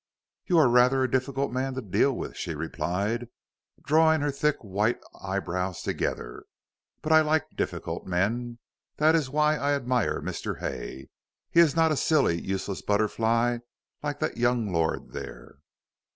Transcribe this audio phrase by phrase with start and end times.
[0.47, 3.27] "You are rather a difficult man to deal with," she replied,
[3.83, 6.45] drawing her thick white eyebrows together.
[7.03, 8.57] "But I like difficult men.
[8.97, 10.57] That is why I admire Mr.
[10.59, 11.09] Hay:
[11.51, 13.59] he is not a silly, useless butterfly
[14.01, 15.59] like that young lord there."